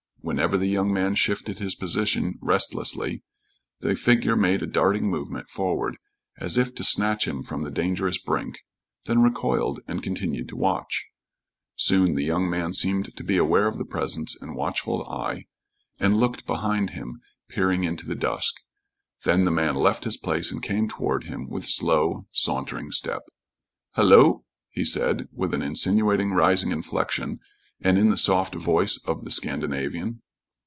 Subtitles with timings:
[0.23, 3.23] Whenever the young man shifted his position restlessly,
[3.79, 5.97] the figure made a darting movement forward
[6.37, 8.59] as if to snatch him from the dangerous brink,
[9.07, 11.07] then recoiled and continued to watch.
[11.75, 15.45] Soon the young man seemed to be aware of the presence and watchful eye,
[15.99, 18.53] and looked behind him, peering into the dusk.
[19.23, 23.23] Then the man left his place and came toward him, with slow, sauntering step.
[23.95, 27.39] "Hullo!" he said, with an insinuating, rising inflection
[27.83, 30.21] and in the soft voice of the Scandinavian.